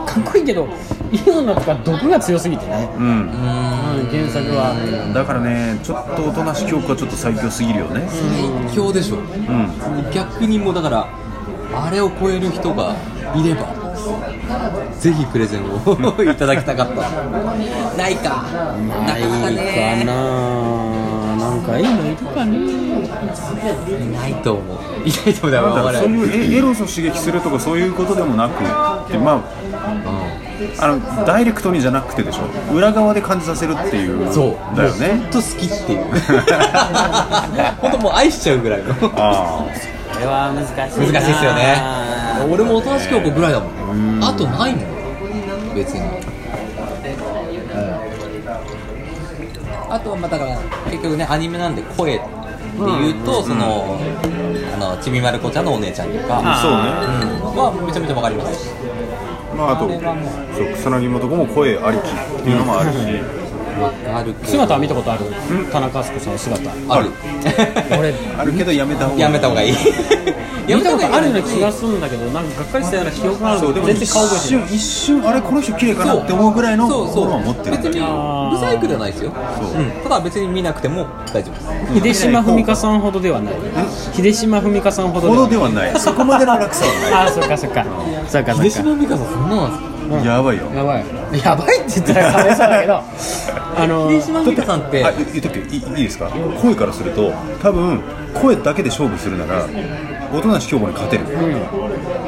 [0.05, 0.67] かっこいいけど
[1.11, 3.29] 今のとか毒が強すぎてね、うん
[4.01, 5.11] うん、原作は。
[5.13, 8.07] だからねちょっと音無し京子はちょっと最強すぎるよね。
[8.09, 9.17] 最強でしょ。
[9.17, 10.11] うん。
[10.13, 11.07] 逆にもうだから
[11.73, 12.95] あれを超える人が
[13.35, 13.67] いれば
[14.99, 16.95] ぜひプレゼンを いただきたかった。
[17.97, 18.43] ないか。
[19.07, 20.03] ないかね。
[20.05, 20.13] な
[21.35, 21.55] な。
[21.55, 22.57] んかいいのいるかね。
[22.57, 24.77] いないと思う。
[25.07, 25.51] いないと思う。
[25.51, 28.63] だだかからそういうエエロスを刺激するとかそういうことでもなく
[29.11, 29.41] てま
[30.05, 30.44] あ
[30.79, 32.73] あのダイレクトにじゃなくてでしょ？
[32.73, 34.31] 裏側で感じさせるっていう。
[34.33, 34.77] そう。
[34.77, 35.19] だよね。
[35.31, 36.05] 本当好きっていう。
[37.81, 38.93] 本当もう愛しちゃうぐらいの。
[39.17, 39.65] あ
[40.13, 41.75] これは難しい難しいですよね。
[42.51, 44.23] 俺も音橋京子ぐらいだもん。
[44.23, 45.75] あとないもん。
[45.75, 46.01] 別に。
[49.89, 50.57] あとはまあだから
[50.91, 52.25] 結局ねアニメなんで声って
[52.81, 53.97] いうと、その
[54.73, 56.41] あのちびまる子ちゃんのお姉ちゃんとか。
[56.43, 56.77] あそうね。
[57.43, 57.57] うん。
[57.57, 58.73] はめちゃめちゃわかります
[59.55, 59.87] まああと
[60.75, 63.44] 草薙もとこも声ありきっていうのもあるし。
[64.45, 65.25] 姿は見たことある？
[65.71, 66.71] 田中敦子さんの姿。
[66.89, 67.09] ある。
[67.99, 68.13] 俺。
[68.37, 69.73] あるけどやめた方がやめた方がいい。
[70.67, 73.59] や 見たことあるような気がすするんだけどなんかがっかりしたような記憶がある。
[73.59, 74.09] そうでも全然一
[74.47, 77.25] 瞬一瞬あれこの人綺麗かなって思うぐらいのそうそう。
[77.25, 77.77] ものは持ってる。
[77.77, 79.81] 別によブサイクではないですよ、う。
[79.81, 82.25] ん、ただ別に見なくても大丈夫です。
[82.25, 83.53] 秀島文香さんほどではない。
[84.13, 85.91] 秀島文香さんほどほどではない。
[85.99, 87.13] そこまでの落差はない。
[87.13, 87.85] ああそっかそっか。
[88.27, 89.75] そっかそ秀島美香さんそんななんで
[90.19, 90.63] すかやばいよ。
[90.75, 91.03] やばい。
[91.43, 93.01] やばいって言ったらかわいそうだけど
[93.77, 96.29] あの秀島美香さんってあ言言っとくいいいいですか？
[96.61, 98.01] 声からすると多分
[98.33, 99.65] 声だけで勝負するなら
[100.33, 101.23] 音無し京子に勝てる、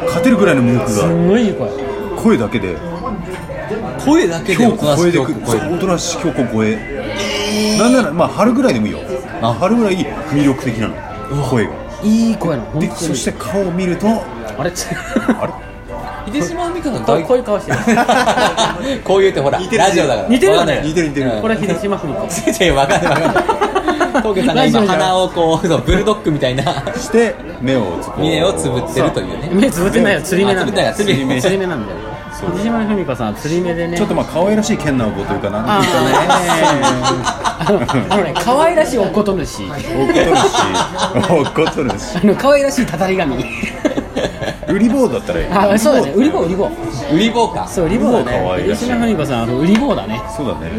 [0.06, 1.70] 勝てるぐらいの魅力すがごいいい声。
[2.16, 2.76] 声だけで。
[4.06, 9.00] 声だけで京大人し京子京子超えなんならまあ春ぐらいでもいいよ。
[9.42, 9.54] あ。
[9.54, 10.96] 春ぐらい魅力的なの。
[11.50, 11.74] 声が。
[12.04, 14.72] いい声なの本でそして顔を見るとあれ？
[15.40, 15.54] あれ？
[16.34, 17.78] 秀島美香さんこう大 こういう顔してる。
[19.04, 19.84] こう言うてほら似てる。
[19.84, 20.30] ラジオだから。
[20.30, 20.82] 似てるよね。
[20.84, 21.32] 似てる似てる。
[21.42, 23.44] これは秀島文香違う違うわかんないわかんない
[24.22, 24.56] 峠さん。
[24.56, 26.64] が今鼻をこうそうブルドッグみたいな。
[26.96, 28.22] して目をつこう。
[28.22, 29.50] 峰をつぶってるというね。
[29.52, 30.22] 目つぶってないよ。
[30.22, 30.94] 釣り目なんだよ。
[30.94, 31.42] 釣り目。
[31.42, 32.00] 釣り目なんだよ。
[32.46, 33.98] 藤島文子さんは釣り目でね。
[33.98, 35.62] ちょっとまあ可愛らしい剣な子というかな。
[35.62, 39.64] んあていうかねあのね可愛らしいおこと主。
[39.64, 40.54] おっことるし
[41.32, 43.44] おっことるしあの可愛らしいたたり神
[44.68, 45.48] 売り棒だったらいい。
[45.50, 46.12] あそうだね。
[46.16, 46.40] 売り棒。
[46.42, 46.70] 売り棒
[47.14, 47.48] 売り棒。
[47.50, 47.68] か。
[47.68, 48.32] そう売り棒だね。
[48.52, 48.86] 愛らしい。
[48.86, 50.22] 藤島文子さんは売り棒だね。
[50.36, 50.72] そうだね。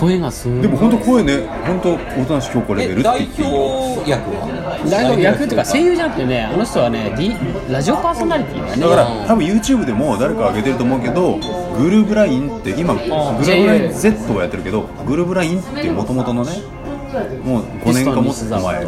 [0.00, 0.62] 声がすごい。
[0.62, 4.78] でも本当声ね本当おとなし評価レベルってえ代表役は？
[4.90, 7.36] 大学役とか声優じゃなくてねあの人はね、D、
[7.70, 8.82] ラジオパーソナリティだね。
[8.82, 11.38] だから多分 YouTube でも誰か上げてると思うけど
[11.78, 16.50] グルーブラインって今グルーブライン Z をやってるけどグルーブラインっていう元々のね
[17.44, 18.84] もう5年かもっと前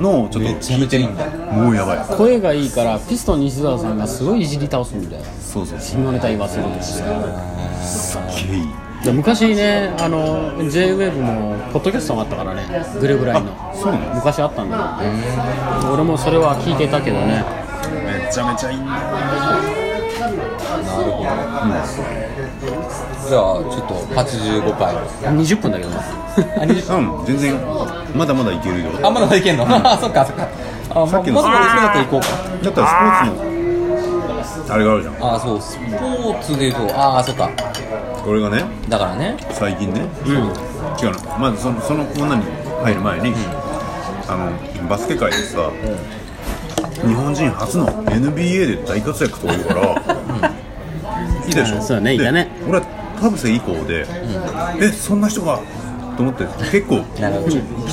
[0.00, 0.50] のちょっと。
[0.50, 1.98] 聞いてみたもうやばい。
[2.16, 5.24] 声がいいからピストン西澤さんがすごいいじり倒すんだよ。
[5.40, 6.02] そうそうそう。
[6.02, 7.04] 下ネタ言わせるとかすっ
[8.48, 8.58] げえ。
[8.58, 8.68] いい
[9.04, 12.62] で昔ねあの JWAVE のポッドキャストがあったからね。
[13.00, 13.74] グルーブラインの。
[13.74, 14.82] そうなの昔あったんだよ。
[15.92, 17.44] 俺もそれは聞いてたけどね。
[17.90, 19.00] めちゃめちゃいいんだよ
[22.60, 24.94] じゃあちょっと85回。
[25.34, 26.00] 20分だけどな。
[26.96, 27.54] うん全然
[28.14, 28.90] まだまだいけるよ。
[29.02, 29.64] あまだいけんの？
[29.68, 30.46] あ そっかそっか。
[30.90, 32.26] あさっきのまずこれだったら行こうか。
[32.62, 33.34] だったらスポー
[34.64, 35.14] ツのあれがあるじゃん。
[35.34, 37.48] あそうスポーツでいうとああそっか。
[38.24, 39.36] これがねだからね。
[39.52, 40.52] 最近ね、違うの
[41.38, 42.42] まずそのその女に
[42.84, 43.34] 入る前に、
[44.28, 45.58] あのバスケ界でさ、
[47.06, 49.80] 日本人初の NBA で大活躍というから、
[51.46, 51.78] いいでしょ。
[51.78, 52.48] あそうだねでいたね。
[52.68, 52.84] 俺は
[53.20, 54.06] 田臥以降で、
[54.80, 55.60] えそんな人が
[56.16, 57.22] と思って結構期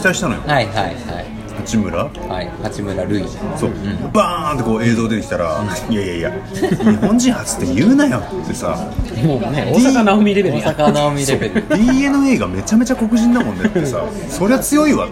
[0.03, 0.41] 待したのよ。
[0.45, 0.89] はいはいは
[1.21, 1.25] い。
[1.57, 1.97] 八村？
[2.03, 3.25] はい八村塁。
[3.57, 3.71] そう、
[4.13, 8.77] バーンってこう映像出てきたら、いやいやいや日本人初って言うなよってさ。
[9.25, 11.63] もうね大阪直美レベル大や阪直美レベル。
[11.77, 15.07] DNA がめちゃめちゃ黒人だもんねってさそりゃ強いわ。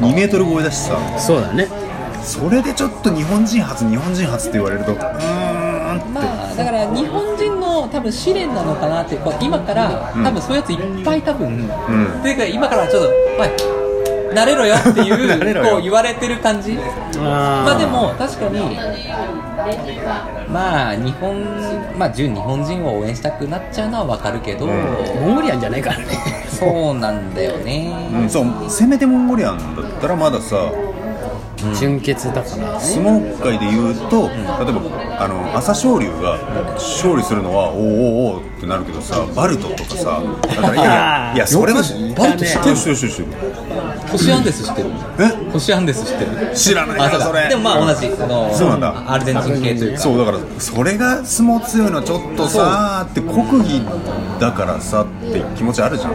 [0.00, 0.96] 2メートル超えだしさ。
[1.18, 1.68] そうだね。
[2.22, 6.08] それでちょっと日本人初日本人初って言われるとうーんって。
[6.12, 7.27] まあだから日本人
[7.88, 12.20] の多分試練なのかなってこう今から多分そういうやついっぱい多分、ん。
[12.20, 13.08] っていうか今からちょっと
[13.40, 13.48] 「おい
[14.34, 16.78] 慣れろよ」っていうこう言われてる感じ。
[17.20, 18.78] あまあでも確かに
[20.52, 21.44] まあ日本
[21.98, 26.04] まあ純日本人を応援したくなっちゃうのはわかるけど、モンゴリアンじゃないからね。
[26.48, 30.56] そうなんだよね、うんそうせめてモンゴリアンだったらまださ
[31.78, 32.80] 純潔だから。
[32.80, 34.38] 相撲界で言うと、例え
[34.72, 34.80] ば
[35.20, 36.38] あの朝青龍が
[36.74, 41.82] 勝利するのはおーおーおーってなるけどさバルトとかさだからいやいやいやそれは
[42.16, 43.28] バルト知ってる知ってる知ってる。
[44.08, 44.90] 星アンデス知ってる？
[45.18, 45.50] え？
[45.52, 46.54] 星アンデス知ってる？
[46.54, 47.42] 知らないあそうなそれ。
[47.42, 49.12] だでもまあ同じあのそうなんだ。
[49.12, 49.98] アルゼンチン系というか。
[50.00, 53.84] そうだからそれが相撲強いのはちょっとさーって国技
[54.40, 56.12] だからさって気持ちあるじゃん。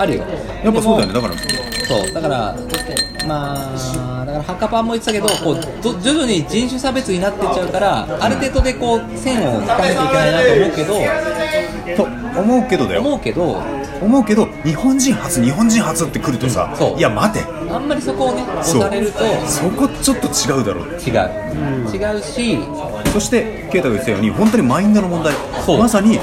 [0.00, 0.24] あるよ。
[0.64, 1.14] やっぱそうだよね。
[1.14, 1.34] だから
[1.86, 2.12] そう。
[2.12, 2.56] だから
[3.28, 3.54] ま
[4.22, 10.94] あだからハカパンも言ってたけどこうど徐々に人種差別になってっちゃうからある程度でこう線を引かなきゃいけないなと思うけど
[11.96, 12.04] と
[12.40, 13.00] 思うけどだよ。
[13.00, 13.62] 思うけど
[14.00, 16.98] 思うけど日本人初日本人初って来るとさ、そう。
[16.98, 17.44] いや待て。
[17.70, 20.88] あんまりそこをね押されるとそこちょっと違うだろう。
[21.00, 22.58] 違う、違うし
[23.12, 25.34] そして啓太が言ってたように本当にマインドの問題。
[25.78, 26.18] まさに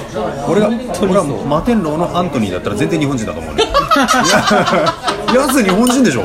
[0.48, 0.70] 俺が
[1.02, 3.64] 俺は摩天楼のアントニーだったら全然日本人だと思うね。
[3.64, 3.66] い
[5.36, 6.24] ややつ日本人でしょ。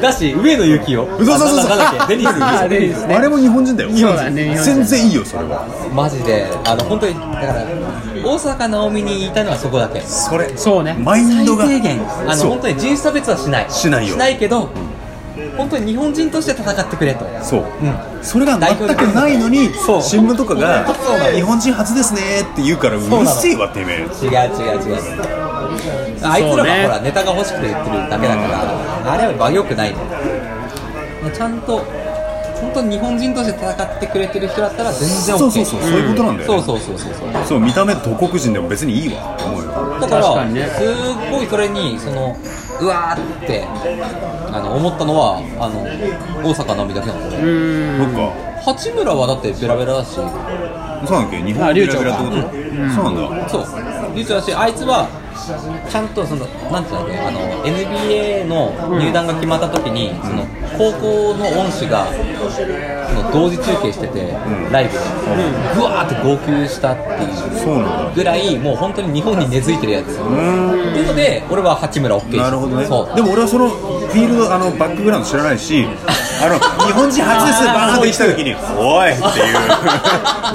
[0.00, 1.06] だし上野由紀夫。
[1.18, 2.08] そうそうそうそう。
[2.08, 3.06] デニスあデニス。
[3.06, 3.90] ねあれも日本人だよ。
[3.90, 4.06] 人。
[4.64, 5.66] 全然いいよそれは。
[5.94, 6.46] マジで。
[6.64, 7.64] あの本当にだから
[8.24, 10.00] 大阪なおみに言いたいのはそこだけ。
[10.00, 10.94] それそうね。
[10.94, 11.66] マインドが。
[11.66, 12.00] 最低限。
[12.28, 13.70] あの本当に人種差別はしない。
[13.70, 14.14] しないよ。
[14.14, 14.70] しないけど
[15.56, 17.26] 本当に日本人として戦ってくれと。
[17.42, 17.94] そう、うん。
[18.22, 20.02] それが全くないのにそう。
[20.02, 22.20] 新聞とかがそうなの「日本人初ですね」
[22.52, 23.96] って言うからうるせえわてめえ。
[23.96, 25.51] 違う違う違う
[26.22, 26.70] あいつらそうね。
[26.70, 28.42] はほらネタが欲しくて言ってるだけだか
[29.04, 29.98] らあれは場良くないの。
[31.30, 31.78] ちゃんと
[32.62, 36.62] 本当に日本人として戦ってくれてる人だったら全然 OK そうそうそうそういうことなんだよ、ね。
[36.62, 37.44] そうそうそうそうそう。
[37.44, 39.34] そう見た目土国人でも別にいいわ。
[39.34, 39.98] って思うよ。
[40.00, 40.66] だからね。
[40.66, 40.86] すっ
[41.30, 42.36] ごいそれにその
[42.80, 43.64] うわーって
[44.52, 45.82] あの思ったのはあの
[46.48, 47.42] 大阪なみだけなんですよ
[48.06, 48.62] そっか。
[48.62, 50.14] 八村はだってベラベラだし。
[50.14, 50.36] そうなん
[51.06, 51.42] だっけ？
[51.42, 52.36] 日本ベラベラってこと、
[52.94, 53.48] そうなんだ。
[53.48, 53.66] そう。
[54.14, 55.08] 流暢だしあいつは
[55.42, 60.46] ちゃんとそのなんていうんだっけあの NBA の入団が決まった時に、その
[60.78, 64.32] 高校の恩師がその同時中継してて、
[64.70, 64.98] ライブで、
[65.74, 70.06] ぐわーって号泣したっていうぐらいもう本当に日本に根付いてるやつ。
[70.06, 72.84] っていうので俺は八村 OK なるほどね。
[72.86, 73.16] そう。
[73.16, 73.68] でも俺はその
[74.12, 75.86] フィールドあのバックグラウンド知らないし
[76.42, 79.50] あの日本人初ですバーンって来た時に「おい!」ってい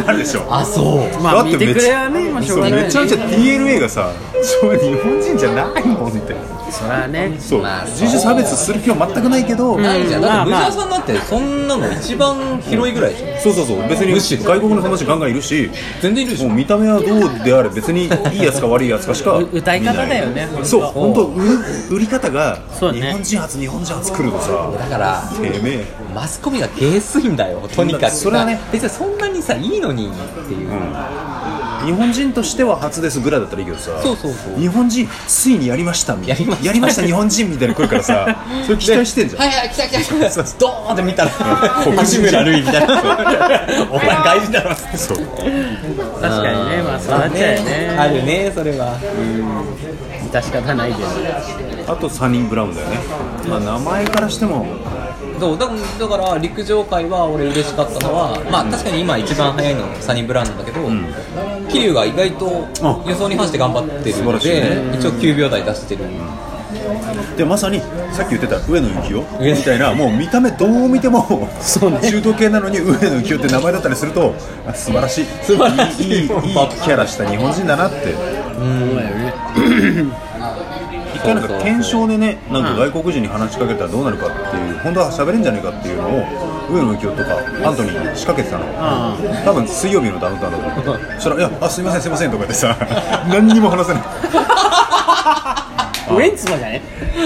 [0.01, 0.45] うなるでしょ。
[0.49, 1.21] あそう。
[1.21, 2.91] まあ見てくれはねまあしょうがない。
[2.91, 4.09] そうめちゃめちゃ TLA がさ
[4.61, 6.35] そう日本人じゃないもんって
[6.69, 10.21] それはねそう、まあ人種差別する気は全くないけど、ないじゃん。
[10.21, 10.65] だってまあまあ。
[10.65, 13.89] 無ジャさんだってそんなの一番広いぐらいでしょそうそうそう。
[13.89, 16.49] 別に外国の友達ガンガンいるし全然いるでしょ。
[16.49, 20.81] もう見た目はどうであれ別にいいやつか悪いやつかしかう歌い方だよねそう。
[20.81, 22.99] 本当売売り方がそうね。
[23.01, 25.85] 日本人初日本人初来るとさだからてめえ。
[26.13, 28.11] マスコミがゲーすいんだよとにかく。
[28.11, 28.59] それはね。
[28.71, 30.11] 別にそんなにさいいのにっ
[30.47, 30.69] ていう、
[31.85, 34.59] 日本人としては初ですぐらいだったらいいけどさそうそうそう。
[34.59, 36.57] 日本人ついにやりましたみたいな。
[36.61, 37.03] やりました。
[37.03, 39.41] 日本人みたいなの来るからさ それ期待してんじゃん。
[39.41, 40.43] はいはい来た来た来た。
[40.59, 41.31] ドーンって見たら
[41.83, 42.79] 黒人藤村るいみた。
[42.79, 43.01] い な
[43.91, 45.17] お前外人だろそう。
[45.17, 47.97] 確かにねまあそうなっちゃうよね。
[47.97, 48.97] あるねそれは
[50.27, 51.07] 致し方ないけど
[51.91, 52.97] あとサニー・ブラウンだよね、
[53.49, 54.65] まあ、名前からしても。
[55.39, 60.79] そうだだから陸上界は俺嬉しかったのはまあ確かに今一番速いのサニブラウンなんだけど
[61.69, 63.03] 桐生、が意外とあ。
[63.07, 64.97] 予想に反して頑張ってるので、ね。
[64.97, 66.05] 一応9秒台出してる、
[67.37, 67.79] でまさに
[68.13, 71.99] さっき言ってた上野幸上雄みたいなもう見た目どう見てもそうね。
[72.01, 74.33] 中東系なのに上野幸雄って名前だったりすると
[74.65, 75.25] あ素晴らしい。
[75.43, 76.07] 素晴らしい。
[76.07, 78.13] いいいいキャラした日本人だなって。
[78.13, 79.46] そうだよね
[79.77, 86.23] 一回なんか検証でねなんか外国人に話しかけたらどうなるかっていう本当は喋れんじゃないかっていうのを
[86.69, 87.37] 上野幸雄とか
[87.67, 88.65] アントニーに仕掛けてたの。
[89.45, 92.75] 多分水曜日のダウンタウンだと思うそしたら「いやあすいませんすいません」とか言ってさ
[93.29, 94.03] 何にも話せない。
[96.09, 96.81] ウエンツもじゃね？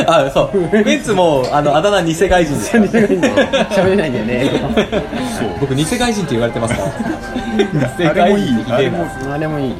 [0.07, 0.69] あそう。
[0.83, 4.49] ベンツもあのあだ名偽外人です喋れないんだよね。
[5.61, 8.09] 僕偽外人って言われてますから。
[8.09, 9.75] あれもいいあれもあれもいい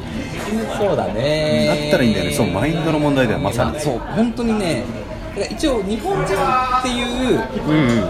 [0.78, 1.66] そうだね。
[1.66, 2.32] なったらいいんだよね。
[2.32, 3.80] そうマインドの問題だよまさに。
[3.80, 4.84] そう本当にね
[5.50, 6.26] 一応日本人っ
[6.82, 7.02] てい
[7.34, 7.38] う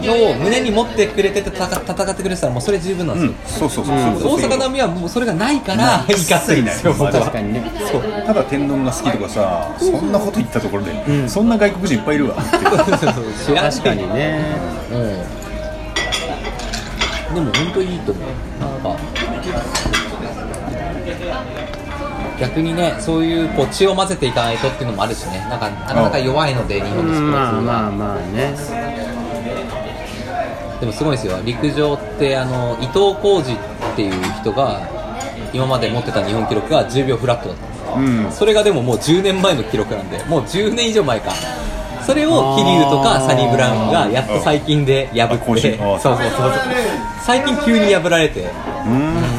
[0.05, 4.39] のを胸に持ってくれてて戦戦ってくれてたらもうそれ十分なんですよ、そうそうそうそう。
[4.41, 7.63] 大阪なおみはもうそれがないから生かってるんですよ確かにね。
[8.27, 12.35] ただ天丼が好きとかさそんなこと言ったところで、そんな外国人いっぱいいるわ。
[12.43, 14.41] 確かにね。
[14.91, 14.97] う
[17.31, 17.35] ん。
[17.35, 18.25] でも本当いいと思う。
[18.61, 18.97] なんか
[22.41, 25.39] 逆にねそういうこう血を混ぜていかないとっていうのもあるしね。
[25.49, 28.55] なんかなかなか弱いので日本のスポーツまあは、まあまあね。
[30.81, 31.39] でもすごいですよ。
[31.45, 33.59] 陸上ってあの伊藤浩二っ
[33.95, 34.81] ていう人が
[35.53, 37.67] 今まで持ってた日本記録が10秒フラットだった。
[37.67, 38.33] んですようん。
[38.33, 41.31] それがでももう10年前の記録なんでもう10年以上前か。
[42.05, 45.79] それを桐生とかサニブラウンがやっと最近で破って。
[45.79, 46.53] そうそうそう。
[47.25, 48.51] 最近急に破られて。
[48.85, 49.32] うん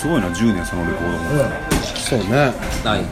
[0.00, 1.50] すごいな10年そのレコードも、
[1.94, 2.54] そうね。
[2.82, 3.04] ない。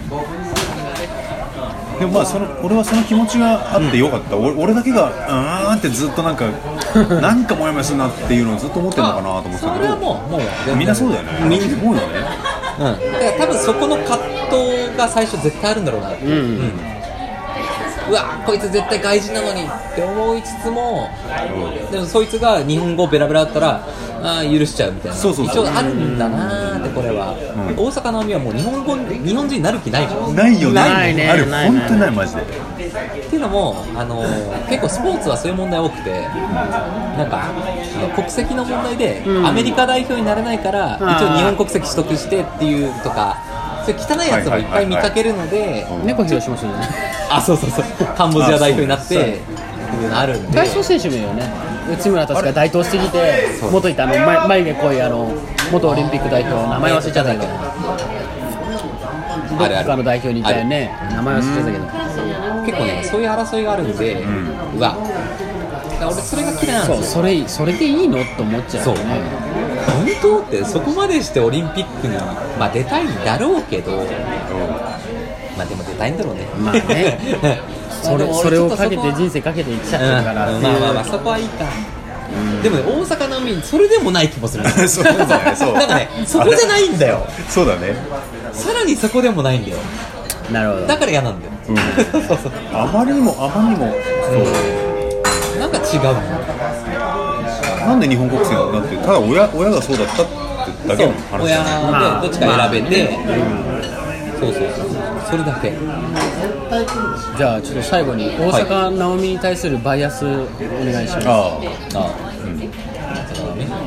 [1.98, 6.46] でもまあその俺はその気持ちがあってよかった、俺俺だけがうーんってずっとなんか
[7.20, 9.74] なんかモヤモヤするなっていうのをずっと思ってるのかなと思ってたけど。
[9.74, 10.78] それはもうもう全然。
[10.78, 11.32] みんなそうだよね。
[11.42, 12.06] みんな思うよね。
[12.78, 16.97] うん、だから多分そこの葛藤が最初絶対あるんだろうなっていう、うん
[18.08, 19.62] うわこいつ絶対外人なのに。
[19.62, 21.08] って思いつつも、
[21.90, 23.86] でもそいつが日本語ベラベラだったら
[24.22, 25.16] あー許しちゃうみたいな。
[25.16, 25.64] そうそうそう。
[25.66, 27.34] 一応あるんだなーってこれは、
[27.68, 27.76] うん。
[27.76, 30.36] 大阪なおみはもう日本語日本人になる気ないもん。
[30.36, 30.74] ないよね。
[30.74, 31.28] ないね。
[31.28, 32.42] あるない本当にないマジで。
[32.42, 32.44] っ
[33.30, 36.22] ていうのも、あのー結構スポーツはそういう問題多くて
[37.16, 37.50] なんか
[38.14, 39.46] 国籍の問題で、うん。
[39.46, 43.38] アメリカ代表になれないから一応日本国籍取得してっていうとか
[43.92, 46.88] そういう汚いやつもいっぱい見かけるので、猫広島市じゃない
[47.30, 47.84] あそうそうそう。
[48.16, 49.16] カンボジア代表になってって
[49.96, 50.52] いうのあるんで。
[50.52, 51.50] 体操選手もいるよね。
[51.90, 55.32] 内村確か代表してきて元いたあのま眉毛濃いあの
[55.72, 57.44] 元オリンピック代表名前忘れちゃったけど。
[57.46, 57.48] ど
[59.56, 59.78] っある。
[59.78, 60.94] あるかの代表にいたよね。
[61.10, 62.08] 名前忘れちゃったけど。
[62.68, 64.22] 結構ねそういう争いがあるんで、
[64.76, 65.07] うわだ
[66.08, 67.12] から俺それが嫌いなんそうですよ。
[67.12, 68.24] それそれでいいの？
[68.36, 68.84] と思っちゃう。
[68.84, 68.96] そう。
[68.96, 69.20] よね
[69.86, 72.16] 本当ってそこまでしてオリンピックに、
[72.58, 73.92] まあ、出たいんだろうけど、
[75.56, 76.46] まあでも出たいんだろうね。
[76.58, 77.18] まあね。
[78.02, 81.64] それそれをかけて人生かけて生きちゃってるからうんまあまあまあそこはいいか。
[82.62, 84.64] でもね大阪なおみそれでもない気もする。
[84.88, 85.74] そうだねそう。
[85.74, 87.26] なんかねそこじゃないんだよ。
[87.48, 87.96] そうだね。
[88.52, 89.78] さらにそこでもないんだよ。
[90.52, 90.86] なるほど。
[90.86, 91.52] だから嫌なんだよ、
[92.10, 93.86] そうそうあまりにもあまりにも。
[93.86, 93.94] なん。
[93.94, 93.98] か
[95.92, 96.14] 違うの？
[97.86, 100.32] なんで日本国籍なんだってただ親親がそうだったって
[100.88, 101.06] だけ？
[101.06, 101.70] の話親で
[102.22, 102.94] どっちか選べて、
[104.38, 104.88] そうそうそう。
[105.30, 105.72] それだけ。
[107.36, 110.46] じゃあちょっと最後に大阪なおみに対するバイアスお
[110.84, 111.58] 願いします、あ
[111.94, 112.00] あ。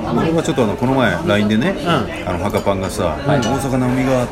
[0.07, 1.77] あ俺はちょっとあのこの前 LINE でね、ん。
[1.87, 4.25] あのハカパンがさ、大阪なおみが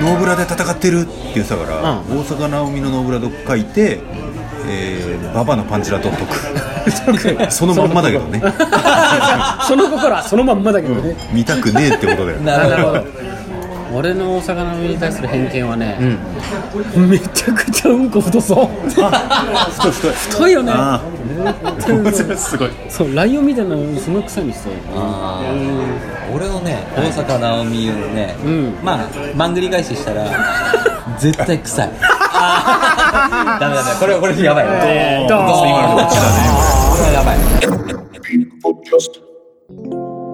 [0.00, 2.20] ノーブラで戦ってるって言ってたから、うん。
[2.20, 4.00] 大阪なおみのノーブラと書いて、
[4.70, 8.40] えー、ババのパンチラと解くそのまんまだけどね。
[9.66, 12.38] その心はそのまんまだけどね、見たくねえってことだよ。
[12.38, 13.04] なるほど。
[13.92, 15.98] 俺の大阪なみに対する偏見はね、
[16.94, 17.10] うん。
[17.10, 18.88] めちゃくちゃうんこ太そう。
[18.88, 20.12] 太い太い。
[20.12, 20.72] 太いよね。
[22.36, 22.70] すごい。
[22.88, 26.34] そうライオンみたいなのすごい臭いんですよあー。
[26.34, 28.74] 俺のね大阪なおみをね、ん。
[28.84, 28.98] まあ
[29.34, 30.24] マングリ返ししたら
[31.18, 31.90] 絶対臭い
[33.60, 34.66] ダメダメこれこれやばい。
[34.66, 36.26] ねドーンドーン今のこっちだね。
[36.96, 37.36] これやばい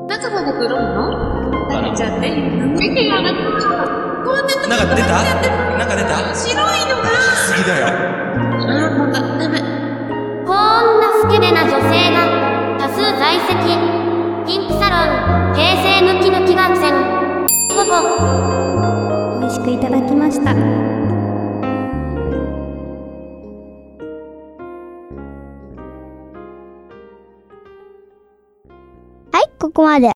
[0.09, 0.97] 中まで黒いの
[1.71, 3.35] 食べちゃって見てやななん
[4.89, 5.09] か出た？
[5.79, 6.09] なんか出た？
[6.35, 6.55] 白い
[6.87, 7.09] のが。
[7.49, 9.61] 好きだよあーもうダメ。
[10.47, 10.55] こん
[11.01, 12.17] なスケベな女性が
[12.79, 13.53] 多数在籍。
[14.47, 14.95] ピンクサロ
[15.53, 15.55] ン。
[15.55, 17.91] 平成ムキムキ学生ここ。
[19.41, 20.53] 美味しくいただきました
[29.67, 30.16] はいここまで